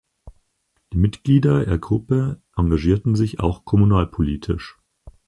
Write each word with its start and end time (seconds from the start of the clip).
Die 0.91 0.97
Mitglieder 0.97 1.67
er 1.67 1.77
Gruppe 1.77 2.41
engagierten 2.55 3.15
sich 3.15 3.39
auch 3.39 3.65
kommunalpolitisch. 3.65 4.79